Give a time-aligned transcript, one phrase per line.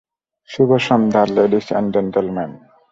[0.49, 2.51] শুভ সন্ধ্যা, ladies and gentle man.